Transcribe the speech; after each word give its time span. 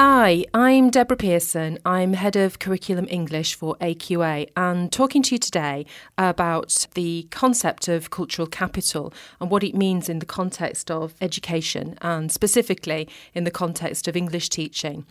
Hi, 0.00 0.44
I'm 0.54 0.90
Deborah 0.90 1.16
Pearson. 1.16 1.76
I'm 1.84 2.12
Head 2.12 2.36
of 2.36 2.60
Curriculum 2.60 3.08
English 3.10 3.56
for 3.56 3.74
AQA 3.80 4.48
and 4.56 4.92
talking 4.92 5.24
to 5.24 5.34
you 5.34 5.40
today 5.40 5.86
about 6.16 6.86
the 6.94 7.26
concept 7.32 7.88
of 7.88 8.10
cultural 8.10 8.46
capital 8.46 9.12
and 9.40 9.50
what 9.50 9.64
it 9.64 9.74
means 9.74 10.08
in 10.08 10.20
the 10.20 10.24
context 10.24 10.88
of 10.88 11.16
education 11.20 11.98
and 12.00 12.30
specifically 12.30 13.08
in 13.34 13.42
the 13.42 13.50
context 13.50 14.06
of 14.06 14.16
English 14.16 14.50
teaching. 14.50 15.04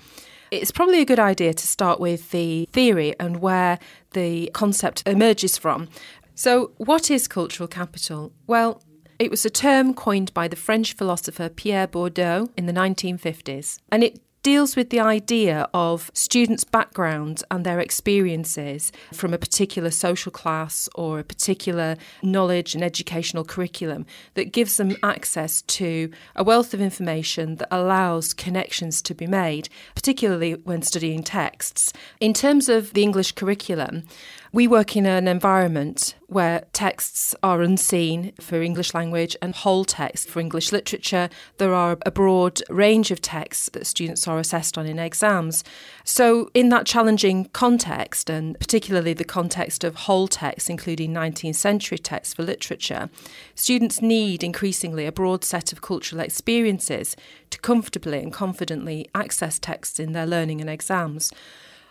It's 0.51 0.71
probably 0.71 1.01
a 1.01 1.05
good 1.05 1.19
idea 1.19 1.53
to 1.53 1.67
start 1.67 1.99
with 1.99 2.31
the 2.31 2.69
theory 2.71 3.13
and 3.19 3.41
where 3.41 3.79
the 4.11 4.49
concept 4.53 5.03
emerges 5.05 5.57
from. 5.57 5.89
So, 6.33 6.71
what 6.77 7.11
is 7.11 7.27
cultural 7.27 7.67
capital? 7.67 8.31
Well, 8.47 8.81
it 9.19 9.31
was 9.31 9.45
a 9.45 9.49
term 9.49 9.93
coined 9.93 10.33
by 10.33 10.47
the 10.47 10.55
French 10.55 10.93
philosopher 10.93 11.49
Pierre 11.49 11.87
Bourdieu 11.87 12.49
in 12.55 12.67
the 12.67 12.73
1950s, 12.73 13.79
and 13.91 14.01
it 14.03 14.21
deals 14.47 14.77
with 14.77 14.91
the 14.91 14.99
idea 15.01 15.67
of 15.73 16.09
students' 16.13 16.63
backgrounds 16.63 17.43
and 17.51 17.65
their 17.65 17.81
experiences 17.81 18.93
from 19.11 19.33
a 19.33 19.37
particular 19.37 19.91
social 19.91 20.31
class 20.31 20.87
or 20.95 21.19
a 21.19 21.23
particular 21.25 21.97
knowledge 22.23 22.73
and 22.73 22.81
educational 22.81 23.43
curriculum 23.43 24.05
that 24.35 24.53
gives 24.53 24.77
them 24.77 24.95
access 25.03 25.63
to 25.63 26.09
a 26.33 26.45
wealth 26.45 26.73
of 26.73 26.79
information 26.79 27.55
that 27.55 27.67
allows 27.71 28.33
connections 28.33 29.01
to 29.01 29.13
be 29.13 29.27
made, 29.27 29.67
particularly 29.95 30.53
when 30.53 30.81
studying 30.81 31.23
texts. 31.23 31.91
In 32.21 32.33
terms 32.33 32.69
of 32.69 32.93
the 32.93 33.03
English 33.03 33.33
curriculum, 33.33 34.03
we 34.51 34.67
work 34.67 34.95
in 34.95 35.05
an 35.05 35.27
environment 35.27 36.15
where 36.27 36.65
texts 36.73 37.33
are 37.41 37.61
unseen 37.61 38.33
for 38.39 38.61
English 38.61 38.93
language 38.93 39.35
and 39.41 39.55
whole 39.55 39.85
text 39.85 40.29
for 40.29 40.39
English 40.39 40.71
literature. 40.71 41.29
There 41.57 41.73
are 41.73 41.97
a 42.05 42.11
broad 42.11 42.61
range 42.69 43.11
of 43.11 43.21
texts 43.21 43.69
that 43.73 43.87
students 43.87 44.27
are 44.27 44.39
assessed 44.39 44.77
on 44.77 44.85
in 44.85 44.99
exams. 44.99 45.63
So, 46.03 46.49
in 46.53 46.69
that 46.69 46.85
challenging 46.85 47.45
context, 47.53 48.29
and 48.29 48.59
particularly 48.59 49.13
the 49.13 49.23
context 49.23 49.83
of 49.83 49.95
whole 49.95 50.27
text, 50.27 50.69
including 50.69 51.13
19th 51.13 51.55
century 51.55 51.97
texts 51.97 52.33
for 52.33 52.43
literature, 52.43 53.09
students 53.55 54.01
need 54.01 54.43
increasingly 54.43 55.05
a 55.05 55.11
broad 55.11 55.43
set 55.43 55.71
of 55.71 55.81
cultural 55.81 56.21
experiences 56.21 57.15
to 57.49 57.59
comfortably 57.59 58.19
and 58.19 58.33
confidently 58.33 59.09
access 59.15 59.59
texts 59.59 59.99
in 59.99 60.13
their 60.13 60.25
learning 60.25 60.61
and 60.61 60.69
exams. 60.69 61.31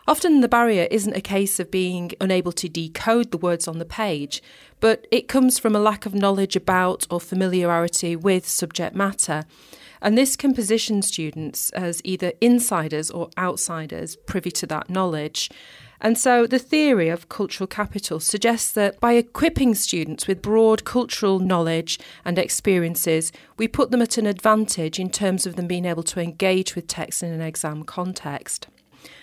Often 0.09 0.41
the 0.41 0.49
barrier 0.49 0.87
isn't 0.89 1.17
a 1.17 1.21
case 1.21 1.59
of 1.59 1.73
being 1.73 2.13
unable 2.21 2.53
to 2.53 2.69
decode 2.69 3.33
the 3.33 3.39
words 3.39 3.67
on 3.67 3.79
the 3.79 3.85
page, 3.85 4.41
but 4.79 5.05
it 5.11 5.27
comes 5.27 5.59
from 5.59 5.75
a 5.75 5.81
lack 5.81 6.07
of 6.07 6.15
knowledge 6.15 6.55
about 6.55 7.09
or 7.11 7.21
familiarity 7.21 8.15
with 8.15 8.47
subject 8.47 8.95
matter. 8.95 9.45
And 10.01 10.17
this 10.17 10.37
can 10.37 10.55
position 10.55 11.03
students 11.03 11.71
as 11.71 12.01
either 12.05 12.33
insiders 12.41 13.11
or 13.11 13.31
outsiders 13.37 14.15
privy 14.15 14.53
to 14.53 14.67
that 14.69 14.89
knowledge. 14.89 15.51
And 16.01 16.17
so 16.17 16.47
the 16.47 16.61
theory 16.61 17.09
of 17.09 17.29
cultural 17.29 17.67
capital 17.67 18.21
suggests 18.21 18.71
that 18.73 19.01
by 19.01 19.15
equipping 19.15 19.75
students 19.75 20.29
with 20.29 20.41
broad 20.41 20.85
cultural 20.85 21.41
knowledge 21.41 21.99
and 22.25 22.39
experiences, 22.39 23.33
we 23.57 23.67
put 23.67 23.91
them 23.91 24.03
at 24.03 24.19
an 24.19 24.27
advantage 24.27 25.01
in 25.01 25.11
terms 25.11 25.47
of 25.47 25.57
them 25.57 25.67
being 25.67 25.87
able 25.87 26.05
to 26.05 26.21
engage 26.21 26.77
with 26.77 26.87
text 26.87 27.25
in 27.25 27.33
an 27.33 27.41
exam 27.41 27.83
context. 27.83 28.69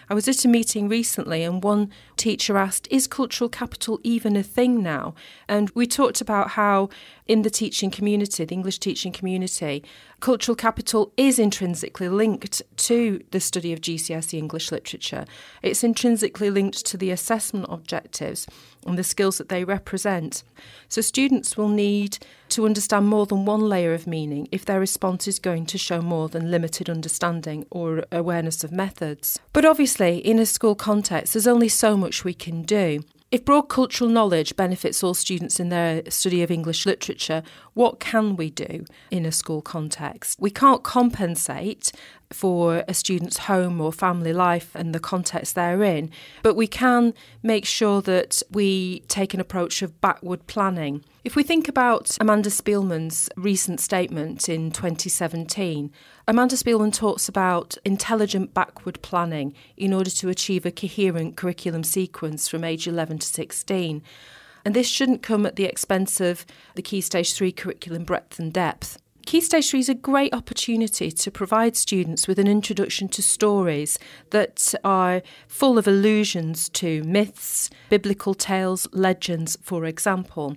I 0.10 0.14
was 0.14 0.28
at 0.28 0.46
a 0.46 0.48
meeting 0.48 0.88
recently 0.88 1.44
and 1.44 1.64
one 1.64 1.92
teacher 2.18 2.58
asked, 2.58 2.88
Is 2.92 3.08
cultural 3.08 3.50
capital 3.50 4.00
even 4.04 4.36
a 4.36 4.44
thing 4.44 4.84
now? 4.84 5.16
And 5.48 5.70
we 5.72 5.88
talked 5.88 6.22
about 6.22 6.52
how 6.52 6.90
in 7.26 7.42
the 7.42 7.50
teaching 7.50 7.90
community, 7.90 8.44
the 8.44 8.54
English 8.54 8.80
teaching 8.80 9.12
community, 9.12 9.84
cultural 10.20 10.56
capital 10.56 11.14
is 11.18 11.40
intrinsically 11.40 12.10
linked 12.10 12.62
to 12.78 13.22
the 13.32 13.40
study 13.40 13.74
of 13.74 13.82
GCSE 13.82 14.38
English 14.38 14.72
literature. 14.72 15.26
It's 15.62 15.84
intrinsically 15.84 16.50
linked 16.50 16.86
to 16.86 16.98
the 16.98 17.12
assessment 17.12 17.66
objectives 17.70 18.48
and 18.86 18.98
the 18.98 19.04
skills 19.04 19.38
that 19.38 19.50
they 19.50 19.64
represent. 19.64 20.44
So 20.90 21.02
students 21.02 21.58
will 21.58 21.70
need 21.70 22.20
to 22.50 22.66
understand 22.66 23.08
more 23.08 23.26
than 23.26 23.46
one 23.46 23.62
layer 23.62 23.94
of 23.94 24.06
meaning 24.06 24.48
if 24.52 24.66
their 24.66 24.80
response 24.80 25.28
is 25.28 25.40
going 25.40 25.66
to 25.68 25.78
show 25.78 26.02
more 26.02 26.30
than 26.30 26.52
limited 26.52 26.90
understanding 26.90 27.66
or 27.72 28.06
awareness 28.12 28.64
of 28.64 28.72
methods. 28.72 29.40
But 29.54 29.66
obviously, 29.66 29.93
in 30.02 30.40
a 30.40 30.46
school 30.46 30.76
context, 30.76 31.34
there's 31.34 31.48
only 31.48 31.70
so 31.70 31.96
much 31.98 32.24
we 32.24 32.34
can 32.34 32.64
do. 32.64 33.04
If 33.34 33.46
broad 33.46 33.64
cultural 33.64 34.12
knowledge 34.12 34.56
benefits 34.56 35.04
all 35.04 35.16
students 35.16 35.60
in 35.60 35.70
their 35.70 36.04
study 36.08 36.44
of 36.44 36.52
English 36.52 36.86
literature, 36.86 37.42
what 37.74 38.00
can 38.00 38.36
we 38.36 38.52
do 38.52 38.86
in 39.10 39.26
a 39.26 39.32
school 39.32 39.60
context? 39.64 40.40
We 40.40 40.52
can't 40.52 40.84
compensate 40.84 41.92
for 42.32 42.84
a 42.88 42.94
student's 42.94 43.40
home 43.40 43.82
or 43.82 43.92
family 43.92 44.34
life 44.34 44.76
and 44.76 44.94
the 44.94 45.00
context 45.00 45.56
they're 45.56 45.82
in, 45.82 46.12
but 46.44 46.56
we 46.56 46.68
can 46.68 47.16
make 47.42 47.66
sure 47.66 48.04
that 48.04 48.44
we 48.52 49.00
take 49.08 49.34
an 49.34 49.40
approach 49.40 49.82
of 49.82 50.00
backward 50.00 50.46
planning. 50.46 51.04
If 51.24 51.36
we 51.36 51.42
think 51.42 51.68
about 51.68 52.16
Amanda 52.20 52.52
Spielman's 52.52 53.30
recent 53.36 53.80
statement 53.80 54.48
in 54.48 54.70
2017, 54.70 55.92
Amanda 56.26 56.56
Spielman 56.56 56.94
talks 56.94 57.28
about 57.28 57.78
intelligent 57.84 58.54
backward 58.54 59.02
planning 59.02 59.54
in 59.76 59.92
order 59.92 60.10
to 60.10 60.30
achieve 60.30 60.66
a 60.66 60.72
coherent 60.72 61.36
curriculum 61.36 61.84
sequence 61.84 62.48
from 62.48 62.64
age 62.64 62.88
11 62.88 63.20
to 63.20 63.28
16. 63.28 64.02
And 64.64 64.74
this 64.74 64.88
shouldn't 64.88 65.22
come 65.22 65.46
at 65.46 65.58
the 65.58 65.66
expense 65.66 66.22
of 66.22 66.46
the 66.76 66.82
Key 66.82 67.02
Stage 67.02 67.34
3 67.34 67.52
curriculum 67.52 68.06
breadth 68.06 68.40
and 68.40 68.54
depth. 68.54 69.02
Key 69.26 69.42
Stage 69.42 69.70
3 69.70 69.82
is 69.82 69.90
a 69.90 69.96
great 69.96 70.34
opportunity 70.34 71.12
to 71.12 71.32
provide 71.32 71.76
students 71.76 72.26
with 72.26 72.40
an 72.40 72.48
introduction 72.48 73.10
to 73.10 73.22
stories 73.22 74.00
that 74.30 74.74
are 74.86 75.24
full 75.50 75.78
of 75.78 75.88
allusions 75.90 76.70
to 76.70 77.04
myths, 77.04 77.70
biblical 77.90 78.34
tales, 78.34 78.88
legends, 78.94 79.58
for 79.62 79.84
example. 79.84 80.56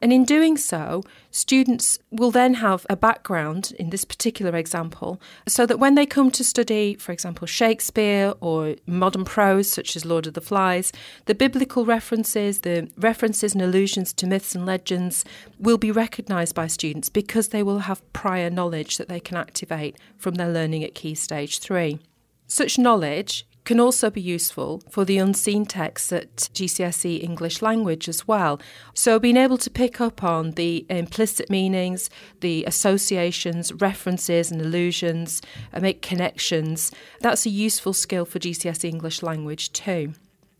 And 0.00 0.12
in 0.12 0.24
doing 0.24 0.56
so, 0.56 1.02
students 1.30 1.98
will 2.10 2.30
then 2.30 2.54
have 2.54 2.86
a 2.88 2.96
background 2.96 3.72
in 3.78 3.90
this 3.90 4.04
particular 4.04 4.56
example, 4.56 5.20
so 5.46 5.66
that 5.66 5.78
when 5.78 5.94
they 5.94 6.06
come 6.06 6.30
to 6.32 6.44
study, 6.44 6.94
for 6.94 7.12
example, 7.12 7.46
Shakespeare 7.46 8.34
or 8.40 8.76
modern 8.86 9.24
prose 9.24 9.70
such 9.70 9.96
as 9.96 10.04
Lord 10.04 10.26
of 10.26 10.34
the 10.34 10.40
Flies, 10.40 10.92
the 11.26 11.34
biblical 11.34 11.84
references, 11.84 12.60
the 12.60 12.90
references 12.96 13.54
and 13.54 13.62
allusions 13.62 14.12
to 14.14 14.26
myths 14.26 14.54
and 14.54 14.66
legends 14.66 15.24
will 15.58 15.78
be 15.78 15.90
recognised 15.90 16.54
by 16.54 16.66
students 16.66 17.08
because 17.08 17.48
they 17.48 17.62
will 17.62 17.80
have 17.80 18.12
prior 18.12 18.50
knowledge 18.50 18.96
that 18.98 19.08
they 19.08 19.20
can 19.20 19.36
activate 19.36 19.96
from 20.16 20.34
their 20.34 20.52
learning 20.52 20.84
at 20.84 20.94
Key 20.94 21.14
Stage 21.14 21.58
3. 21.58 21.98
Such 22.46 22.78
knowledge 22.78 23.46
can 23.66 23.78
also 23.80 24.08
be 24.08 24.20
useful 24.20 24.82
for 24.88 25.04
the 25.04 25.18
unseen 25.18 25.66
texts 25.66 26.12
at 26.12 26.36
GCSE 26.36 27.22
English 27.22 27.60
language 27.60 28.08
as 28.08 28.26
well. 28.26 28.58
So, 28.94 29.18
being 29.18 29.36
able 29.36 29.58
to 29.58 29.68
pick 29.68 30.00
up 30.00 30.24
on 30.24 30.52
the 30.52 30.86
implicit 30.88 31.50
meanings, 31.50 32.08
the 32.40 32.64
associations, 32.64 33.72
references, 33.74 34.50
and 34.50 34.62
allusions, 34.62 35.42
and 35.72 35.82
make 35.82 36.00
connections, 36.00 36.92
that's 37.20 37.44
a 37.44 37.50
useful 37.50 37.92
skill 37.92 38.24
for 38.24 38.38
GCSE 38.38 38.88
English 38.88 39.22
language 39.22 39.72
too. 39.72 40.14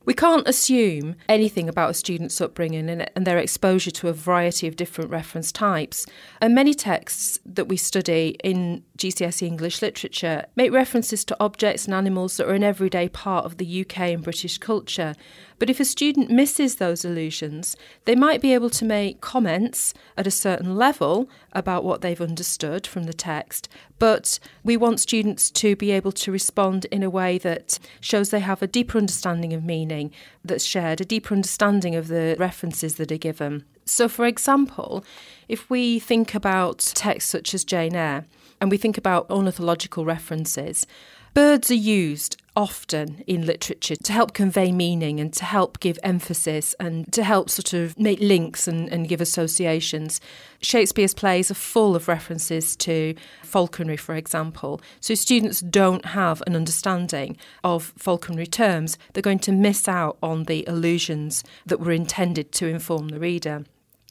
We 0.06 0.14
can't 0.14 0.46
assume 0.48 1.16
anything 1.28 1.68
about 1.68 1.90
a 1.90 1.94
student's 1.94 2.40
upbringing 2.40 2.88
and, 2.88 3.26
their 3.26 3.38
exposure 3.38 3.90
to 3.90 4.08
a 4.08 4.12
variety 4.12 4.68
of 4.68 4.76
different 4.76 5.10
reference 5.10 5.50
types. 5.50 6.06
And 6.40 6.54
many 6.54 6.74
texts 6.74 7.40
that 7.44 7.64
we 7.64 7.76
study 7.76 8.36
in 8.44 8.84
GCSE 8.96 9.44
English 9.44 9.82
literature 9.82 10.46
make 10.54 10.70
references 10.72 11.24
to 11.24 11.36
objects 11.40 11.86
and 11.86 11.94
animals 11.94 12.36
that 12.36 12.48
are 12.48 12.54
an 12.54 12.62
everyday 12.62 13.08
part 13.08 13.44
of 13.44 13.56
the 13.56 13.80
UK 13.80 13.98
and 13.98 14.22
British 14.22 14.58
culture. 14.58 15.16
But 15.58 15.70
if 15.70 15.80
a 15.80 15.84
student 15.84 16.30
misses 16.30 16.76
those 16.76 17.04
allusions, 17.04 17.76
they 18.04 18.14
might 18.14 18.42
be 18.42 18.52
able 18.52 18.70
to 18.70 18.84
make 18.84 19.20
comments 19.20 19.94
at 20.16 20.26
a 20.26 20.30
certain 20.30 20.76
level 20.76 21.28
about 21.52 21.84
what 21.84 22.02
they've 22.02 22.20
understood 22.20 22.86
from 22.86 23.04
the 23.04 23.14
text, 23.14 23.68
but 23.98 24.38
we 24.62 24.76
want 24.76 25.00
students 25.00 25.50
to 25.50 25.74
be 25.74 25.90
able 25.90 26.12
to 26.12 26.30
respond 26.32 26.84
in 26.86 27.02
a 27.02 27.10
way 27.10 27.38
that 27.38 27.78
shows 28.00 28.30
they 28.30 28.40
have 28.40 28.62
a 28.62 28.66
deeper 28.66 28.98
understanding 28.98 29.54
of 29.54 29.64
meaning 29.64 30.12
that's 30.44 30.64
shared, 30.64 31.00
a 31.00 31.04
deeper 31.04 31.34
understanding 31.34 31.94
of 31.94 32.08
the 32.08 32.36
references 32.38 32.96
that 32.96 33.10
are 33.10 33.16
given. 33.16 33.64
So, 33.86 34.08
for 34.08 34.26
example, 34.26 35.04
if 35.48 35.70
we 35.70 35.98
think 35.98 36.34
about 36.34 36.78
texts 36.78 37.30
such 37.30 37.54
as 37.54 37.64
Jane 37.64 37.94
Eyre 37.94 38.26
and 38.60 38.70
we 38.70 38.76
think 38.76 38.98
about 38.98 39.30
ornithological 39.30 40.04
references, 40.04 40.86
birds 41.36 41.70
are 41.70 41.74
used 41.74 42.40
often 42.56 43.22
in 43.26 43.44
literature 43.44 43.94
to 43.94 44.10
help 44.10 44.32
convey 44.32 44.72
meaning 44.72 45.20
and 45.20 45.34
to 45.34 45.44
help 45.44 45.78
give 45.80 45.98
emphasis 46.02 46.74
and 46.80 47.12
to 47.12 47.22
help 47.22 47.50
sort 47.50 47.74
of 47.74 47.98
make 47.98 48.18
links 48.20 48.66
and, 48.66 48.88
and 48.88 49.06
give 49.06 49.20
associations. 49.20 50.18
Shakespeare's 50.62 51.12
plays 51.12 51.50
are 51.50 51.54
full 51.54 51.94
of 51.94 52.08
references 52.08 52.74
to 52.76 53.14
falconry, 53.42 53.98
for 53.98 54.14
example. 54.14 54.80
So 55.00 55.14
students 55.14 55.60
don't 55.60 56.06
have 56.06 56.42
an 56.46 56.56
understanding 56.56 57.36
of 57.62 57.92
falconry 57.98 58.46
terms, 58.46 58.96
they're 59.12 59.20
going 59.20 59.40
to 59.40 59.52
miss 59.52 59.86
out 59.86 60.16
on 60.22 60.44
the 60.44 60.64
allusions 60.66 61.44
that 61.66 61.80
were 61.80 61.92
intended 61.92 62.50
to 62.52 62.66
inform 62.66 63.08
the 63.08 63.20
reader. 63.20 63.66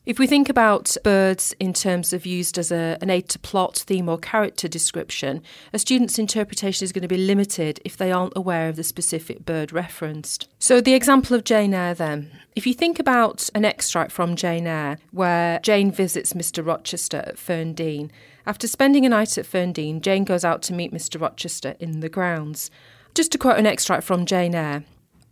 If 0.05 0.19
we 0.19 0.27
think 0.27 0.49
about 0.49 0.95
birds 1.03 1.55
in 1.59 1.73
terms 1.73 2.13
of 2.13 2.27
used 2.27 2.59
as 2.59 2.71
a, 2.71 2.95
an 3.01 3.09
aid 3.09 3.27
to 3.29 3.39
plot, 3.39 3.77
theme, 3.87 4.07
or 4.07 4.19
character 4.19 4.67
description, 4.67 5.41
a 5.73 5.79
student's 5.79 6.19
interpretation 6.19 6.85
is 6.85 6.91
going 6.91 7.01
to 7.01 7.07
be 7.07 7.17
limited 7.17 7.79
if 7.83 7.97
they 7.97 8.11
aren't 8.11 8.33
aware 8.35 8.69
of 8.69 8.75
the 8.75 8.83
specific 8.83 9.47
bird 9.47 9.73
referenced. 9.73 10.47
So, 10.59 10.79
the 10.79 10.93
example 10.93 11.35
of 11.35 11.43
Jane 11.43 11.73
Eyre, 11.73 11.95
then. 11.95 12.29
If 12.55 12.67
you 12.67 12.75
think 12.75 12.99
about 12.99 13.49
an 13.55 13.65
extract 13.65 14.11
from 14.11 14.35
Jane 14.35 14.67
Eyre, 14.67 14.99
where 15.09 15.59
Jane 15.61 15.91
visits 15.91 16.33
Mr. 16.33 16.63
Rochester 16.63 17.23
at 17.25 17.37
Ferndean, 17.37 18.11
after 18.45 18.67
spending 18.67 19.07
a 19.07 19.09
night 19.09 19.39
at 19.39 19.45
Ferndean, 19.45 20.01
Jane 20.01 20.23
goes 20.23 20.45
out 20.45 20.61
to 20.63 20.73
meet 20.73 20.93
Mr. 20.93 21.19
Rochester 21.19 21.75
in 21.79 22.01
the 22.01 22.09
grounds. 22.09 22.69
Just 23.15 23.31
to 23.31 23.39
quote 23.39 23.57
an 23.57 23.65
extract 23.65 24.03
from 24.03 24.27
Jane 24.27 24.53
Eyre 24.53 24.83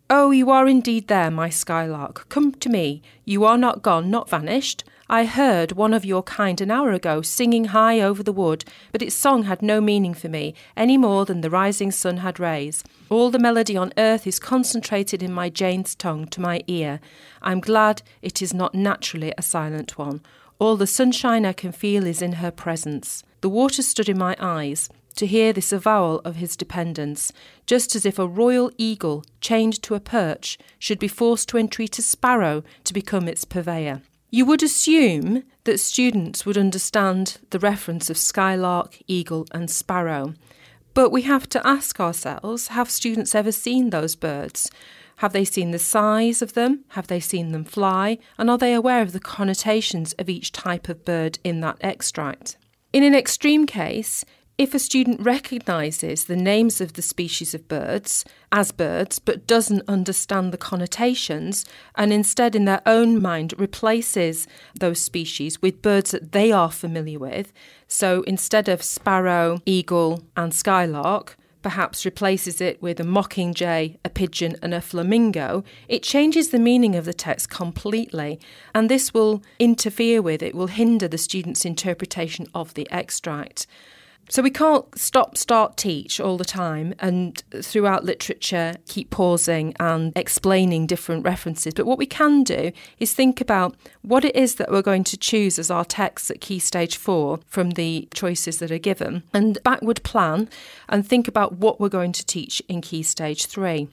Oh, 0.09 0.31
you 0.31 0.49
are 0.49 0.67
indeed 0.67 1.07
there, 1.07 1.31
my 1.31 1.49
skylark. 1.49 2.27
Come 2.29 2.51
to 2.51 2.69
me. 2.69 3.01
You 3.23 3.45
are 3.45 3.57
not 3.57 3.81
gone, 3.81 4.11
not 4.11 4.29
vanished. 4.29 4.83
I 5.09 5.25
heard 5.25 5.73
one 5.73 5.93
of 5.93 6.03
your 6.03 6.23
kind 6.23 6.59
an 6.59 6.71
hour 6.71 6.91
ago 6.91 7.21
singing 7.21 7.65
high 7.65 8.01
over 8.01 8.21
the 8.21 8.33
wood, 8.33 8.65
but 8.91 9.01
its 9.01 9.15
song 9.15 9.43
had 9.43 9.61
no 9.61 9.79
meaning 9.79 10.13
for 10.13 10.27
me, 10.27 10.55
any 10.75 10.97
more 10.97 11.25
than 11.25 11.41
the 11.41 11.49
rising 11.49 11.91
sun 11.91 12.17
had 12.17 12.39
rays. 12.39 12.83
All 13.09 13.29
the 13.29 13.39
melody 13.39 13.77
on 13.77 13.93
earth 13.97 14.27
is 14.27 14.39
concentrated 14.39 15.23
in 15.23 15.31
my 15.31 15.49
Jane's 15.49 15.95
tongue 15.95 16.27
to 16.27 16.41
my 16.41 16.61
ear. 16.67 16.99
I'm 17.41 17.59
glad 17.59 18.01
it 18.21 18.41
is 18.41 18.53
not 18.53 18.75
naturally 18.75 19.33
a 19.37 19.41
silent 19.41 19.97
one. 19.97 20.21
All 20.59 20.77
the 20.77 20.87
sunshine 20.87 21.45
I 21.45 21.53
can 21.53 21.71
feel 21.71 22.05
is 22.05 22.21
in 22.21 22.33
her 22.33 22.51
presence. 22.51 23.23
The 23.41 23.49
water 23.49 23.81
stood 23.81 24.09
in 24.09 24.17
my 24.17 24.35
eyes 24.39 24.89
to 25.15 25.25
hear 25.25 25.53
this 25.53 25.71
avowal 25.71 26.19
of 26.19 26.35
his 26.37 26.55
dependence, 26.55 27.31
just 27.65 27.95
as 27.95 28.05
if 28.05 28.17
a 28.19 28.27
royal 28.27 28.71
eagle, 28.77 29.23
chained 29.41 29.81
to 29.83 29.95
a 29.95 29.99
perch, 29.99 30.57
should 30.79 30.99
be 30.99 31.07
forced 31.07 31.49
to 31.49 31.57
entreat 31.57 31.97
a 31.99 32.01
sparrow 32.01 32.63
to 32.83 32.93
become 32.93 33.27
its 33.27 33.45
purveyor. 33.45 34.01
You 34.29 34.45
would 34.45 34.63
assume 34.63 35.43
that 35.65 35.79
students 35.79 36.45
would 36.45 36.57
understand 36.57 37.37
the 37.51 37.59
reference 37.59 38.09
of 38.09 38.17
skylark, 38.17 38.97
eagle, 39.07 39.45
and 39.51 39.69
sparrow. 39.69 40.33
But 40.93 41.11
we 41.11 41.23
have 41.23 41.47
to 41.49 41.65
ask 41.67 41.99
ourselves 41.99 42.69
have 42.69 42.89
students 42.89 43.35
ever 43.35 43.51
seen 43.51 43.89
those 43.91 44.15
birds? 44.15 44.71
Have 45.17 45.33
they 45.33 45.45
seen 45.45 45.71
the 45.71 45.79
size 45.79 46.41
of 46.41 46.53
them? 46.53 46.83
Have 46.89 47.07
they 47.07 47.19
seen 47.19 47.51
them 47.51 47.63
fly? 47.63 48.17
And 48.37 48.49
are 48.49 48.57
they 48.57 48.73
aware 48.73 49.01
of 49.01 49.11
the 49.11 49.19
connotations 49.19 50.13
of 50.13 50.29
each 50.29 50.51
type 50.51 50.89
of 50.89 51.05
bird 51.05 51.39
in 51.43 51.61
that 51.61 51.77
extract? 51.81 52.57
In 52.91 53.03
an 53.03 53.15
extreme 53.15 53.65
case, 53.65 54.25
if 54.57 54.75
a 54.75 54.79
student 54.79 55.19
recognises 55.19 56.25
the 56.25 56.35
names 56.35 56.79
of 56.79 56.93
the 56.93 57.01
species 57.01 57.55
of 57.55 57.67
birds 57.67 58.23
as 58.51 58.71
birds 58.71 59.17
but 59.17 59.47
doesn't 59.47 59.87
understand 59.87 60.51
the 60.51 60.57
connotations 60.57 61.65
and 61.95 62.13
instead 62.13 62.55
in 62.55 62.65
their 62.65 62.81
own 62.85 63.19
mind 63.19 63.53
replaces 63.57 64.47
those 64.79 65.01
species 65.01 65.61
with 65.61 65.81
birds 65.81 66.11
that 66.11 66.33
they 66.33 66.51
are 66.51 66.71
familiar 66.71 67.17
with, 67.17 67.51
so 67.87 68.21
instead 68.23 68.69
of 68.69 68.83
sparrow, 68.83 69.59
eagle, 69.65 70.23
and 70.37 70.53
skylark, 70.53 71.35
perhaps 71.63 72.05
replaces 72.05 72.61
it 72.61 72.79
with 72.81 72.99
a 72.99 73.03
mockingjay, 73.03 73.97
a 74.05 74.09
pigeon, 74.09 74.55
and 74.61 74.73
a 74.73 74.81
flamingo, 74.81 75.63
it 75.87 76.03
changes 76.03 76.49
the 76.49 76.59
meaning 76.59 76.95
of 76.95 77.05
the 77.05 77.13
text 77.13 77.49
completely. 77.49 78.39
And 78.75 78.89
this 78.89 79.13
will 79.13 79.41
interfere 79.57 80.21
with, 80.21 80.43
it 80.43 80.53
will 80.53 80.67
hinder 80.67 81.07
the 81.07 81.17
student's 81.17 81.65
interpretation 81.65 82.47
of 82.53 82.73
the 82.73 82.87
extract. 82.91 83.65
So 84.29 84.41
we 84.41 84.51
can't 84.51 84.85
stop, 84.97 85.37
start, 85.37 85.77
teach 85.77 86.19
all 86.19 86.37
the 86.37 86.45
time 86.45 86.93
and 86.99 87.43
throughout 87.61 88.05
literature 88.05 88.75
keep 88.87 89.09
pausing 89.09 89.75
and 89.79 90.13
explaining 90.15 90.87
different 90.87 91.25
references. 91.25 91.73
But 91.73 91.85
what 91.85 91.97
we 91.97 92.05
can 92.05 92.43
do 92.43 92.71
is 92.99 93.13
think 93.13 93.41
about 93.41 93.75
what 94.01 94.25
it 94.25 94.35
is 94.35 94.55
that 94.55 94.71
we're 94.71 94.81
going 94.81 95.03
to 95.05 95.17
choose 95.17 95.59
as 95.59 95.69
our 95.69 95.85
text 95.85 96.31
at 96.31 96.41
Key 96.41 96.59
Stage 96.59 96.97
4 96.97 97.41
from 97.47 97.71
the 97.71 98.07
choices 98.13 98.59
that 98.59 98.71
are 98.71 98.77
given 98.77 99.23
and 99.33 99.61
backward 99.63 100.01
plan 100.03 100.49
and 100.87 101.07
think 101.07 101.27
about 101.27 101.57
what 101.57 101.79
we're 101.79 101.89
going 101.89 102.13
to 102.13 102.25
teach 102.25 102.61
in 102.67 102.81
Key 102.81 103.03
Stage 103.03 103.45
3. 103.45 103.89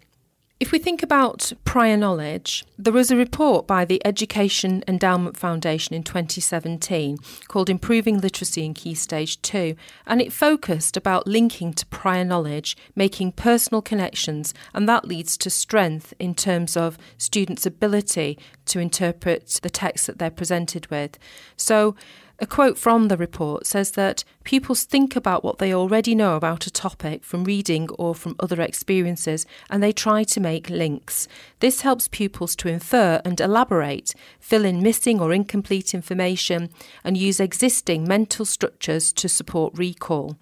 If 0.61 0.73
we 0.73 0.79
think 0.79 1.03
about 1.03 1.55
prior 1.65 1.97
knowledge, 1.97 2.67
there 2.79 2.93
was 2.93 3.11
a 3.11 3.17
report 3.17 3.67
by 3.67 3.87
the 3.87 4.05
Education 4.07 4.85
Endowment 4.87 5.35
Foundation 5.35 5.95
in 5.95 6.03
2017 6.03 7.17
called 7.49 7.71
Improving 7.71 8.21
Literacy 8.21 8.67
in 8.67 8.75
Key 8.75 8.95
Stage 8.95 9.41
2, 9.41 9.75
and 10.07 10.21
it 10.21 10.35
focused 10.35 10.99
about 10.99 11.27
linking 11.27 11.73
to 11.73 11.87
prior 11.87 12.27
knowledge, 12.27 12.77
making 12.95 13.33
personal 13.33 13.81
connections, 13.81 14.53
and 14.75 14.87
that 14.87 15.07
leads 15.07 15.39
to 15.39 15.49
strength 15.49 16.12
in 16.19 16.35
terms 16.35 16.77
of 16.77 16.99
students' 17.17 17.65
ability 17.65 18.39
to 18.67 18.81
interpret 18.81 19.61
the 19.62 19.71
text 19.71 20.07
that 20.09 20.19
they're 20.19 20.31
presented 20.31 20.91
with. 20.91 21.19
So, 21.57 21.97
a 22.41 22.47
quote 22.47 22.79
from 22.79 23.09
the 23.09 23.19
report 23.19 23.67
says 23.67 23.91
that 23.93 24.25
pupils 24.45 24.85
think 24.85 25.15
about 25.15 25.45
what 25.45 25.59
they 25.59 25.75
already 25.75 26.15
know 26.15 26.37
about 26.37 26.67
a 26.67 26.71
topic 26.71 27.23
from 27.23 27.45
reading 27.45 27.91
or 27.99 28.15
from 28.15 28.35
other 28.41 28.63
experiences 28.63 29.45
and 29.69 29.83
they 29.83 29.93
try 29.93 30.25
to 30.25 30.41
make 30.41 30.71
links. 30.71 31.29
This 31.59 31.83
helps 31.83 32.09
pupils 32.09 32.57
to 32.57 32.69
infer 32.69 33.21
and 33.27 33.39
elaborate, 33.43 34.15
fill 34.39 34.65
in 34.65 34.83
missing 34.83 35.21
or 35.21 35.35
incomplete 35.35 35.93
information, 35.93 36.71
and 37.05 37.19
use 37.19 37.41
existing 37.41 38.09
mental 38.09 38.47
structures 38.47 39.13
to 39.13 39.29
support 39.29 39.77
recall. 39.77 40.39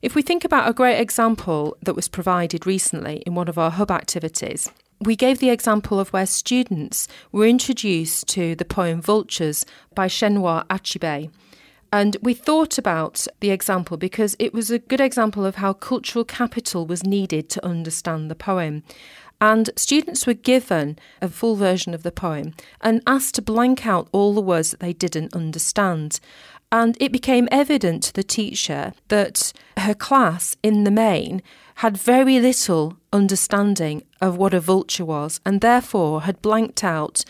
If 0.00 0.14
we 0.14 0.22
think 0.22 0.46
about 0.46 0.68
a 0.68 0.74
great 0.74 0.98
example 0.98 1.76
that 1.82 1.96
was 1.96 2.08
provided 2.08 2.66
recently 2.66 3.22
in 3.26 3.34
one 3.34 3.48
of 3.48 3.58
our 3.58 3.70
hub 3.70 3.90
activities, 3.90 4.70
we 5.00 5.16
gave 5.16 5.38
the 5.38 5.50
example 5.50 6.00
of 6.00 6.12
where 6.12 6.26
students 6.26 7.06
were 7.32 7.46
introduced 7.46 8.28
to 8.28 8.54
the 8.54 8.64
poem 8.64 9.00
Vultures 9.00 9.66
by 9.94 10.08
Chinua 10.08 10.66
Achebe. 10.66 11.30
And 11.92 12.16
we 12.20 12.34
thought 12.34 12.78
about 12.78 13.26
the 13.40 13.50
example 13.50 13.96
because 13.96 14.36
it 14.38 14.52
was 14.52 14.70
a 14.70 14.78
good 14.78 15.00
example 15.00 15.46
of 15.46 15.56
how 15.56 15.72
cultural 15.72 16.24
capital 16.24 16.86
was 16.86 17.04
needed 17.04 17.48
to 17.50 17.64
understand 17.64 18.30
the 18.30 18.34
poem. 18.34 18.82
And 19.40 19.70
students 19.76 20.26
were 20.26 20.34
given 20.34 20.98
a 21.20 21.28
full 21.28 21.56
version 21.56 21.94
of 21.94 22.02
the 22.02 22.12
poem 22.12 22.54
and 22.80 23.02
asked 23.06 23.34
to 23.36 23.42
blank 23.42 23.86
out 23.86 24.08
all 24.12 24.34
the 24.34 24.40
words 24.40 24.70
that 24.70 24.80
they 24.80 24.94
didn't 24.94 25.34
understand. 25.34 26.20
And 26.72 26.96
it 27.00 27.12
became 27.12 27.48
evident 27.52 28.02
to 28.04 28.12
the 28.14 28.24
teacher 28.24 28.92
that 29.08 29.52
her 29.76 29.94
class, 29.94 30.56
in 30.62 30.84
the 30.84 30.90
main, 30.90 31.42
had 31.76 31.96
very 31.96 32.40
little 32.40 32.96
understanding 33.12 34.02
of 34.20 34.36
what 34.36 34.54
a 34.54 34.60
vulture 34.60 35.04
was 35.04 35.40
and 35.44 35.60
therefore 35.60 36.22
had 36.22 36.40
blanked 36.40 36.82
out 36.82 37.24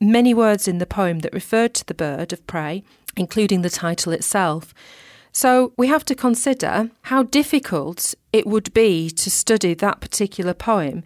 many 0.00 0.34
words 0.34 0.68
in 0.68 0.78
the 0.78 0.86
poem 0.86 1.20
that 1.20 1.32
referred 1.32 1.74
to 1.74 1.86
the 1.86 1.94
bird 1.94 2.32
of 2.32 2.46
prey, 2.46 2.82
including 3.16 3.62
the 3.62 3.70
title 3.70 4.12
itself. 4.12 4.74
So 5.32 5.72
we 5.76 5.88
have 5.88 6.04
to 6.06 6.14
consider 6.14 6.90
how 7.02 7.22
difficult 7.22 8.14
it 8.32 8.46
would 8.46 8.72
be 8.72 9.10
to 9.10 9.30
study 9.30 9.74
that 9.74 10.00
particular 10.00 10.54
poem 10.54 11.02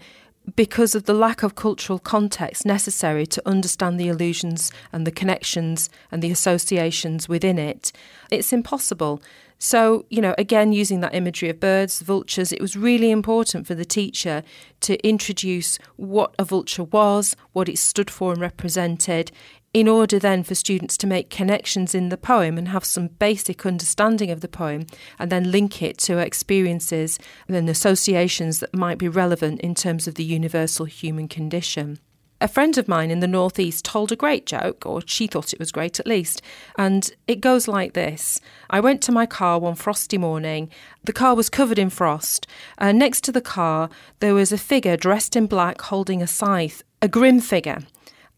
because 0.56 0.94
of 0.94 1.04
the 1.04 1.14
lack 1.14 1.42
of 1.42 1.54
cultural 1.54 1.98
context 1.98 2.64
necessary 2.64 3.26
to 3.26 3.42
understand 3.46 3.98
the 3.98 4.08
allusions 4.08 4.72
and 4.92 5.06
the 5.06 5.10
connections 5.10 5.90
and 6.10 6.22
the 6.22 6.30
associations 6.30 7.28
within 7.28 7.58
it. 7.58 7.92
It's 8.30 8.52
impossible. 8.52 9.22
So, 9.62 10.06
you 10.08 10.22
know, 10.22 10.34
again, 10.38 10.72
using 10.72 11.00
that 11.00 11.14
imagery 11.14 11.50
of 11.50 11.60
birds, 11.60 12.00
vultures, 12.00 12.50
it 12.50 12.62
was 12.62 12.76
really 12.76 13.10
important 13.10 13.66
for 13.66 13.74
the 13.74 13.84
teacher 13.84 14.42
to 14.80 15.06
introduce 15.06 15.78
what 15.96 16.34
a 16.38 16.44
vulture 16.44 16.84
was, 16.84 17.36
what 17.52 17.68
it 17.68 17.76
stood 17.76 18.10
for 18.10 18.32
and 18.32 18.40
represented, 18.40 19.30
in 19.72 19.86
order 19.86 20.18
then 20.18 20.42
for 20.42 20.54
students 20.54 20.96
to 20.96 21.06
make 21.06 21.30
connections 21.30 21.94
in 21.94 22.08
the 22.08 22.16
poem 22.16 22.58
and 22.58 22.68
have 22.68 22.84
some 22.84 23.06
basic 23.06 23.64
understanding 23.64 24.30
of 24.30 24.40
the 24.40 24.48
poem 24.48 24.84
and 25.18 25.30
then 25.30 25.52
link 25.52 25.80
it 25.80 25.96
to 25.96 26.18
experiences 26.18 27.18
and 27.46 27.68
associations 27.68 28.58
that 28.58 28.74
might 28.74 28.98
be 28.98 29.08
relevant 29.08 29.60
in 29.60 29.74
terms 29.74 30.08
of 30.08 30.16
the 30.16 30.24
universal 30.24 30.86
human 30.86 31.28
condition. 31.28 32.00
A 32.42 32.48
friend 32.48 32.78
of 32.78 32.88
mine 32.88 33.10
in 33.10 33.20
the 33.20 33.28
Northeast 33.28 33.84
told 33.84 34.10
a 34.10 34.16
great 34.16 34.46
joke, 34.46 34.86
or 34.86 35.02
she 35.04 35.26
thought 35.26 35.52
it 35.52 35.58
was 35.58 35.70
great 35.70 36.00
at 36.00 36.06
least, 36.06 36.40
and 36.78 37.12
it 37.28 37.42
goes 37.42 37.68
like 37.68 37.92
this 37.92 38.40
I 38.70 38.80
went 38.80 39.02
to 39.02 39.12
my 39.12 39.26
car 39.26 39.58
one 39.58 39.74
frosty 39.74 40.16
morning. 40.16 40.70
The 41.04 41.12
car 41.12 41.34
was 41.34 41.50
covered 41.50 41.78
in 41.78 41.90
frost. 41.90 42.46
Uh, 42.78 42.92
next 42.92 43.24
to 43.24 43.32
the 43.32 43.42
car, 43.42 43.90
there 44.20 44.32
was 44.32 44.52
a 44.52 44.58
figure 44.58 44.96
dressed 44.96 45.36
in 45.36 45.46
black 45.46 45.82
holding 45.82 46.22
a 46.22 46.26
scythe, 46.26 46.82
a 47.02 47.08
grim 47.08 47.40
figure. 47.40 47.80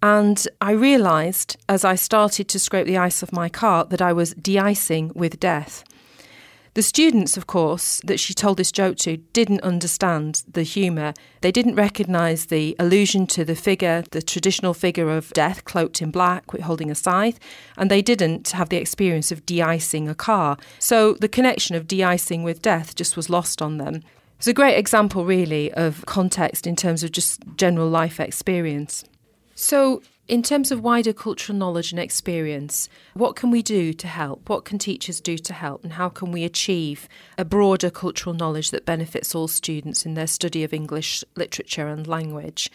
And 0.03 0.47
I 0.61 0.73
realised 0.73 1.57
as 1.69 1.85
I 1.85 1.95
started 1.95 2.49
to 2.49 2.59
scrape 2.59 2.87
the 2.87 2.99
ice 2.99 3.23
off 3.23 3.33
my 3.33 3.49
car 3.49 3.85
that 3.85 4.03
I 4.03 4.13
was 4.13 4.35
de 4.35 4.59
icing 4.59 5.13
with 5.15 5.39
death. 5.39 5.85
The 6.75 6.83
students, 6.83 7.37
of 7.37 7.47
course, 7.47 8.01
that 8.03 8.19
she 8.19 8.33
told 8.33 8.57
this 8.57 8.73
joke 8.73 8.97
to 8.99 9.19
didn't 9.19 9.61
understand 9.61 10.43
the 10.51 10.63
humour. 10.63 11.13
They 11.43 11.53
didn't 11.53 11.75
recognise 11.75 12.47
the 12.47 12.75
allusion 12.79 13.27
to 13.29 13.45
the 13.45 13.55
figure, 13.55 14.05
the 14.11 14.23
traditional 14.23 14.73
figure 14.73 15.11
of 15.11 15.31
death 15.35 15.67
cloaked 15.67 16.01
in 16.01 16.11
black 16.11 16.51
holding 16.63 16.91
a 16.91 16.95
scythe, 16.95 17.39
and 17.77 17.91
they 17.91 18.01
didn't 18.01 18.49
have 18.53 18.71
the 18.71 18.79
experience 18.79 19.31
of 19.31 19.45
de 19.45 19.61
icing 19.61 20.09
a 20.09 20.15
car. 20.15 20.57
So 20.79 21.13
the 21.13 21.29
connection 21.29 21.77
of 21.77 21.87
de 21.87 22.03
icing 22.03 22.43
with 22.43 22.63
death 22.63 22.97
just 22.97 23.19
was 23.19 23.29
lost 23.29 23.61
on 23.61 23.77
them. 23.77 24.03
It's 24.39 24.49
a 24.49 24.55
great 24.55 24.79
example, 24.79 25.27
really, 25.27 25.71
of 25.75 26.05
context 26.07 26.67
in 26.67 26.75
terms 26.75 27.05
of 27.05 27.13
just 27.13 27.43
general 27.57 27.89
life 27.89 28.19
experience. 28.19 29.05
So, 29.55 30.03
In 30.29 30.43
terms 30.43 30.71
of 30.71 30.81
wider 30.81 31.13
cultural 31.13 31.59
knowledge 31.59 31.91
and 31.91 32.01
experience, 32.01 32.89
what 33.13 33.35
can 33.35 33.51
we 33.51 33.61
do 33.61 33.93
to 33.93 34.07
help? 34.07 34.49
What 34.49 34.65
can 34.65 34.79
teachers 34.79 35.21
do 35.21 35.37
to 35.37 35.53
help? 35.53 35.83
And 35.83 35.95
how 35.95 36.09
can 36.09 36.31
we 36.31 36.45
achieve 36.45 37.09
a 37.37 37.45
broader 37.45 37.91
cultural 37.91 38.35
knowledge 38.35 38.71
that 38.71 38.87
benefits 38.87 39.35
all 39.35 39.49
students 39.49 40.07
in 40.07 40.15
their 40.15 40.29
study 40.29 40.63
of 40.63 40.73
English 40.73 41.25
literature 41.37 41.89
and 41.89 42.07
language? 42.07 42.71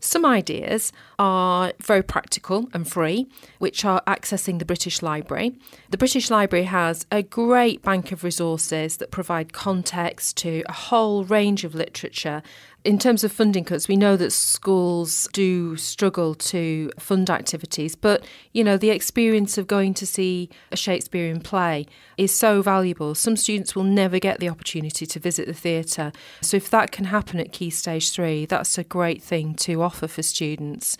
Some 0.00 0.24
ideas 0.24 0.92
are 1.18 1.72
very 1.82 2.02
practical 2.02 2.68
and 2.72 2.88
free, 2.88 3.26
which 3.58 3.84
are 3.84 4.00
accessing 4.06 4.58
the 4.58 4.64
British 4.64 5.02
Library. 5.02 5.56
The 5.90 5.98
British 5.98 6.30
Library 6.30 6.64
has 6.66 7.04
a 7.10 7.22
great 7.22 7.82
bank 7.82 8.12
of 8.12 8.24
resources 8.24 8.96
that 8.96 9.10
provide 9.10 9.52
context 9.52 10.36
to 10.38 10.62
a 10.66 10.72
whole 10.72 11.24
range 11.24 11.64
of 11.64 11.74
literature 11.74 12.42
in 12.88 12.98
terms 12.98 13.22
of 13.22 13.30
funding 13.30 13.64
cuts, 13.64 13.86
we 13.86 13.98
know 13.98 14.16
that 14.16 14.30
schools 14.30 15.28
do 15.34 15.76
struggle 15.76 16.34
to 16.34 16.90
fund 16.98 17.28
activities, 17.28 17.94
but 17.94 18.24
you 18.54 18.64
know, 18.64 18.78
the 18.78 18.88
experience 18.88 19.58
of 19.58 19.66
going 19.66 19.92
to 19.92 20.06
see 20.06 20.48
a 20.72 20.76
Shakespearean 20.76 21.42
play 21.42 21.84
is 22.16 22.34
so 22.34 22.62
valuable. 22.62 23.14
Some 23.14 23.36
students 23.36 23.76
will 23.76 23.84
never 23.84 24.18
get 24.18 24.40
the 24.40 24.48
opportunity 24.48 25.04
to 25.04 25.20
visit 25.20 25.46
the 25.46 25.52
theatre. 25.52 26.12
So 26.40 26.56
if 26.56 26.70
that 26.70 26.90
can 26.90 27.04
happen 27.04 27.38
at 27.38 27.52
Key 27.52 27.68
Stage 27.68 28.10
3, 28.10 28.46
that's 28.46 28.78
a 28.78 28.84
great 28.84 29.22
thing 29.22 29.52
to 29.56 29.82
offer 29.82 30.08
for 30.08 30.22
students 30.22 30.96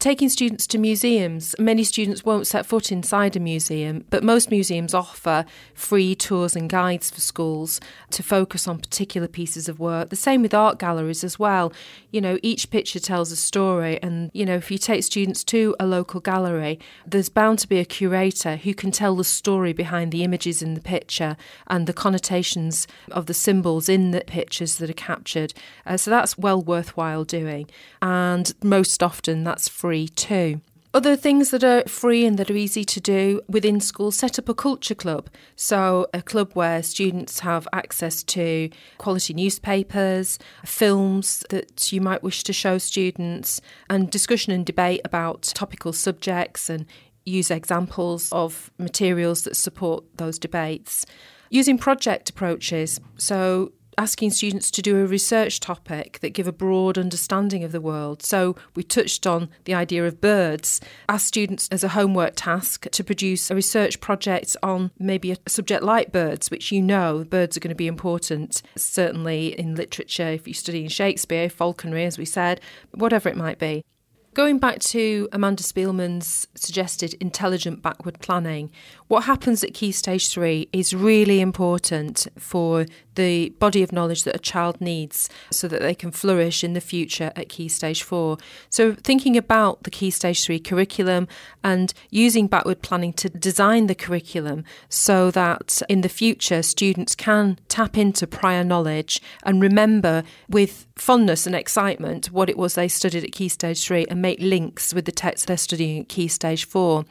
taking 0.00 0.30
students 0.30 0.66
to 0.66 0.78
museums. 0.78 1.54
Many 1.58 1.84
students 1.84 2.24
won't 2.24 2.46
set 2.46 2.64
foot 2.64 2.90
inside 2.90 3.36
a 3.36 3.40
museum, 3.40 4.06
but 4.08 4.24
most 4.24 4.50
museums 4.50 4.94
offer 4.94 5.44
free 5.74 6.14
tours 6.14 6.56
and 6.56 6.70
guides 6.70 7.10
for 7.10 7.20
schools 7.20 7.80
to 8.12 8.22
focus 8.22 8.66
on 8.66 8.78
particular 8.78 9.28
pieces 9.28 9.68
of 9.68 9.78
work. 9.78 10.08
The 10.08 10.16
same 10.16 10.40
with 10.40 10.54
art 10.54 10.78
galleries 10.78 11.22
as 11.22 11.38
well. 11.38 11.70
You 12.10 12.22
know, 12.22 12.38
each 12.42 12.70
picture 12.70 12.98
tells 12.98 13.30
a 13.30 13.36
story, 13.36 14.02
and 14.02 14.30
you 14.32 14.46
know, 14.46 14.54
if 14.54 14.70
you 14.70 14.78
take 14.78 15.04
students 15.04 15.44
to 15.44 15.76
a 15.78 15.86
local 15.86 16.20
gallery, 16.20 16.80
there's 17.06 17.28
bound 17.28 17.58
to 17.58 17.68
be 17.68 17.78
a 17.78 17.84
curator 17.84 18.56
who 18.56 18.72
can 18.72 18.90
tell 18.90 19.14
the 19.14 19.22
story 19.22 19.74
behind 19.74 20.12
the 20.12 20.24
images 20.24 20.62
in 20.62 20.72
the 20.72 20.80
picture 20.80 21.36
and 21.66 21.86
the 21.86 21.92
connotations 21.92 22.88
of 23.10 23.26
the 23.26 23.34
symbols 23.34 23.86
in 23.86 24.12
the 24.12 24.22
pictures 24.22 24.76
that 24.76 24.88
are 24.88 24.94
captured. 24.94 25.52
Uh, 25.84 25.98
so 25.98 26.10
that's 26.10 26.38
well 26.38 26.62
worthwhile 26.62 27.24
doing, 27.24 27.68
and 28.00 28.54
most 28.62 29.02
often 29.02 29.44
that's 29.44 29.68
free 29.68 29.89
too. 30.08 30.60
Other 30.92 31.14
things 31.14 31.50
that 31.50 31.62
are 31.62 31.84
free 31.88 32.26
and 32.26 32.36
that 32.36 32.50
are 32.50 32.56
easy 32.56 32.84
to 32.84 33.00
do 33.00 33.40
within 33.48 33.78
school 33.80 34.10
set 34.10 34.40
up 34.40 34.48
a 34.48 34.54
culture 34.54 34.96
club. 34.96 35.30
So, 35.54 36.08
a 36.12 36.20
club 36.20 36.50
where 36.54 36.82
students 36.82 37.40
have 37.40 37.68
access 37.72 38.24
to 38.24 38.70
quality 38.98 39.32
newspapers, 39.32 40.40
films 40.64 41.44
that 41.50 41.92
you 41.92 42.00
might 42.00 42.24
wish 42.24 42.42
to 42.42 42.52
show 42.52 42.78
students, 42.78 43.60
and 43.88 44.10
discussion 44.10 44.52
and 44.52 44.66
debate 44.66 45.00
about 45.04 45.42
topical 45.54 45.92
subjects 45.92 46.68
and 46.68 46.86
use 47.24 47.52
examples 47.52 48.32
of 48.32 48.72
materials 48.76 49.44
that 49.44 49.56
support 49.56 50.02
those 50.16 50.40
debates. 50.40 51.06
Using 51.50 51.78
project 51.78 52.30
approaches. 52.30 53.00
So, 53.16 53.70
asking 54.00 54.30
students 54.30 54.70
to 54.70 54.80
do 54.80 54.96
a 54.96 55.06
research 55.06 55.60
topic 55.60 56.18
that 56.20 56.32
give 56.32 56.48
a 56.48 56.52
broad 56.52 56.96
understanding 56.96 57.62
of 57.62 57.70
the 57.70 57.82
world. 57.82 58.22
So 58.22 58.56
we 58.74 58.82
touched 58.82 59.26
on 59.26 59.50
the 59.64 59.74
idea 59.74 60.06
of 60.06 60.22
birds. 60.22 60.80
Ask 61.06 61.26
students 61.26 61.68
as 61.70 61.84
a 61.84 61.88
homework 61.88 62.32
task 62.34 62.88
to 62.92 63.04
produce 63.04 63.50
a 63.50 63.54
research 63.54 64.00
project 64.00 64.56
on 64.62 64.90
maybe 64.98 65.32
a 65.32 65.36
subject 65.46 65.82
like 65.82 66.12
birds, 66.12 66.50
which 66.50 66.72
you 66.72 66.80
know 66.80 67.24
birds 67.28 67.58
are 67.58 67.60
going 67.60 67.68
to 67.68 67.74
be 67.74 67.86
important, 67.86 68.62
certainly 68.74 69.48
in 69.60 69.74
literature, 69.74 70.28
if 70.28 70.48
you're 70.48 70.54
studying 70.54 70.88
Shakespeare, 70.88 71.50
falconry, 71.50 72.06
as 72.06 72.16
we 72.16 72.24
said, 72.24 72.62
whatever 72.92 73.28
it 73.28 73.36
might 73.36 73.58
be. 73.58 73.84
Going 74.32 74.60
back 74.60 74.78
to 74.78 75.28
Amanda 75.32 75.64
Spielman's 75.64 76.46
suggested 76.54 77.14
intelligent 77.14 77.82
backward 77.82 78.20
planning, 78.20 78.70
what 79.08 79.24
happens 79.24 79.64
at 79.64 79.74
Key 79.74 79.90
Stage 79.90 80.30
3 80.30 80.68
is 80.72 80.94
really 80.94 81.40
important 81.40 82.28
for 82.38 82.86
the 83.14 83.50
body 83.58 83.82
of 83.82 83.92
knowledge 83.92 84.24
that 84.24 84.36
a 84.36 84.38
child 84.38 84.80
needs 84.80 85.28
so 85.50 85.68
that 85.68 85.80
they 85.80 85.94
can 85.94 86.10
flourish 86.10 86.62
in 86.62 86.72
the 86.72 86.80
future 86.80 87.32
at 87.36 87.48
Key 87.48 87.68
Stage 87.68 88.02
4. 88.02 88.38
So, 88.68 88.94
thinking 88.94 89.36
about 89.36 89.82
the 89.82 89.90
Key 89.90 90.10
Stage 90.10 90.44
3 90.44 90.58
curriculum 90.60 91.28
and 91.62 91.92
using 92.10 92.46
backward 92.46 92.82
planning 92.82 93.12
to 93.14 93.28
design 93.28 93.86
the 93.86 93.94
curriculum 93.94 94.64
so 94.88 95.30
that 95.30 95.82
in 95.88 96.00
the 96.02 96.08
future 96.08 96.62
students 96.62 97.14
can 97.14 97.58
tap 97.68 97.96
into 97.96 98.26
prior 98.26 98.64
knowledge 98.64 99.20
and 99.42 99.62
remember 99.62 100.22
with 100.48 100.86
fondness 100.96 101.46
and 101.46 101.54
excitement 101.54 102.26
what 102.30 102.48
it 102.48 102.56
was 102.56 102.74
they 102.74 102.88
studied 102.88 103.24
at 103.24 103.32
Key 103.32 103.48
Stage 103.48 103.84
3 103.84 104.06
and 104.06 104.22
make 104.22 104.40
links 104.40 104.94
with 104.94 105.04
the 105.04 105.12
text 105.12 105.46
they're 105.46 105.56
studying 105.56 106.00
at 106.00 106.08
Key 106.08 106.28
Stage 106.28 106.64
4. 106.64 107.04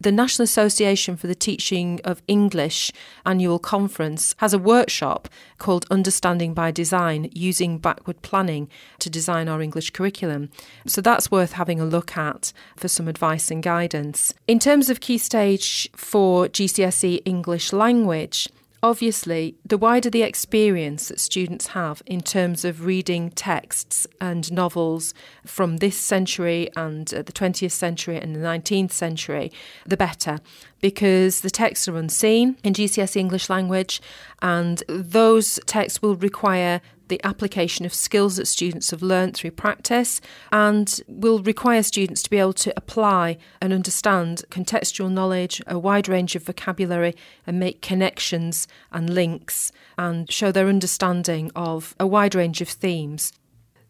The 0.00 0.12
National 0.12 0.44
Association 0.44 1.16
for 1.16 1.26
the 1.26 1.34
Teaching 1.34 2.00
of 2.04 2.22
English 2.28 2.92
annual 3.26 3.58
conference 3.58 4.36
has 4.38 4.54
a 4.54 4.58
workshop 4.58 5.28
called 5.58 5.86
Understanding 5.90 6.54
by 6.54 6.70
Design 6.70 7.30
using 7.32 7.78
backward 7.78 8.22
planning 8.22 8.68
to 9.00 9.10
design 9.10 9.48
our 9.48 9.60
English 9.60 9.90
curriculum. 9.90 10.50
So 10.86 11.00
that's 11.00 11.32
worth 11.32 11.52
having 11.52 11.80
a 11.80 11.84
look 11.84 12.16
at 12.16 12.52
for 12.76 12.86
some 12.86 13.08
advice 13.08 13.50
and 13.50 13.60
guidance. 13.60 14.32
In 14.46 14.60
terms 14.60 14.88
of 14.88 15.00
Key 15.00 15.18
Stage 15.18 15.90
for 15.96 16.46
GCSE 16.46 17.22
English 17.24 17.72
language, 17.72 18.48
Obviously, 18.80 19.56
the 19.64 19.76
wider 19.76 20.08
the 20.08 20.22
experience 20.22 21.08
that 21.08 21.18
students 21.18 21.68
have 21.68 22.00
in 22.06 22.20
terms 22.20 22.64
of 22.64 22.86
reading 22.86 23.30
texts 23.30 24.06
and 24.20 24.52
novels 24.52 25.14
from 25.44 25.78
this 25.78 25.98
century 25.98 26.68
and 26.76 27.12
uh, 27.12 27.22
the 27.22 27.32
20th 27.32 27.72
century 27.72 28.16
and 28.16 28.36
the 28.36 28.40
19th 28.40 28.92
century, 28.92 29.50
the 29.84 29.96
better, 29.96 30.38
because 30.80 31.40
the 31.40 31.50
texts 31.50 31.88
are 31.88 31.96
unseen 31.96 32.56
in 32.62 32.72
GCSE 32.72 33.16
English 33.16 33.50
language, 33.50 34.00
and 34.42 34.84
those 34.88 35.58
texts 35.66 36.00
will 36.00 36.14
require 36.14 36.80
the 37.08 37.20
application 37.24 37.84
of 37.84 37.94
skills 37.94 38.36
that 38.36 38.46
students 38.46 38.90
have 38.90 39.02
learned 39.02 39.34
through 39.34 39.50
practice 39.50 40.20
and 40.52 41.00
will 41.08 41.40
require 41.40 41.82
students 41.82 42.22
to 42.22 42.30
be 42.30 42.38
able 42.38 42.52
to 42.52 42.72
apply 42.76 43.36
and 43.60 43.72
understand 43.72 44.44
contextual 44.50 45.10
knowledge, 45.10 45.62
a 45.66 45.78
wide 45.78 46.08
range 46.08 46.36
of 46.36 46.44
vocabulary, 46.44 47.14
and 47.46 47.58
make 47.58 47.82
connections 47.82 48.68
and 48.92 49.10
links 49.10 49.72
and 49.96 50.30
show 50.30 50.52
their 50.52 50.68
understanding 50.68 51.50
of 51.56 51.94
a 51.98 52.06
wide 52.06 52.34
range 52.34 52.60
of 52.60 52.68
themes. 52.68 53.32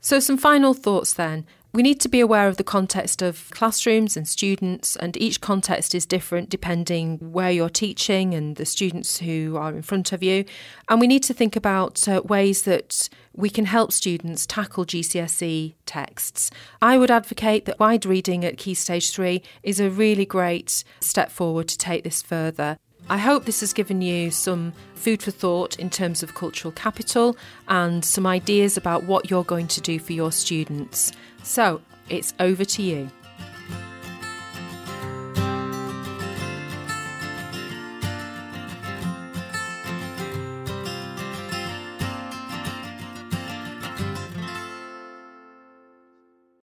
So, 0.00 0.20
some 0.20 0.38
final 0.38 0.74
thoughts 0.74 1.12
then. 1.12 1.44
We 1.70 1.82
need 1.82 2.00
to 2.00 2.08
be 2.08 2.20
aware 2.20 2.48
of 2.48 2.56
the 2.56 2.64
context 2.64 3.20
of 3.20 3.50
classrooms 3.50 4.16
and 4.16 4.26
students, 4.26 4.96
and 4.96 5.16
each 5.18 5.42
context 5.42 5.94
is 5.94 6.06
different 6.06 6.48
depending 6.48 7.18
where 7.18 7.50
you're 7.50 7.68
teaching 7.68 8.34
and 8.34 8.56
the 8.56 8.64
students 8.64 9.18
who 9.18 9.56
are 9.58 9.74
in 9.76 9.82
front 9.82 10.12
of 10.12 10.22
you. 10.22 10.46
And 10.88 10.98
we 10.98 11.06
need 11.06 11.22
to 11.24 11.34
think 11.34 11.56
about 11.56 12.08
uh, 12.08 12.22
ways 12.24 12.62
that 12.62 13.10
we 13.34 13.50
can 13.50 13.66
help 13.66 13.92
students 13.92 14.46
tackle 14.46 14.86
GCSE 14.86 15.74
texts. 15.84 16.50
I 16.80 16.96
would 16.96 17.10
advocate 17.10 17.66
that 17.66 17.78
wide 17.78 18.06
reading 18.06 18.46
at 18.46 18.56
Key 18.56 18.74
Stage 18.74 19.10
3 19.10 19.42
is 19.62 19.78
a 19.78 19.90
really 19.90 20.24
great 20.24 20.84
step 21.00 21.30
forward 21.30 21.68
to 21.68 21.76
take 21.76 22.02
this 22.02 22.22
further. 22.22 22.78
I 23.10 23.16
hope 23.16 23.46
this 23.46 23.60
has 23.60 23.72
given 23.72 24.02
you 24.02 24.30
some 24.30 24.74
food 24.94 25.22
for 25.22 25.30
thought 25.30 25.78
in 25.78 25.88
terms 25.88 26.22
of 26.22 26.34
cultural 26.34 26.72
capital 26.72 27.38
and 27.66 28.04
some 28.04 28.26
ideas 28.26 28.76
about 28.76 29.04
what 29.04 29.30
you're 29.30 29.44
going 29.44 29.66
to 29.68 29.80
do 29.80 29.98
for 29.98 30.12
your 30.12 30.30
students. 30.30 31.12
So 31.42 31.80
it's 32.10 32.34
over 32.38 32.66
to 32.66 32.82
you. 32.82 33.10